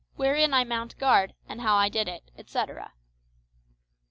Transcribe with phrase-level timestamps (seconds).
[0.15, 2.93] WHEREIN I MOUNT GUARD, AND HOW I DID IT, ETCETERA.